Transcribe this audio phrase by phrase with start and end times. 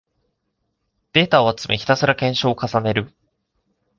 [1.13, 3.13] データを集め、ひたすら検証を重ねる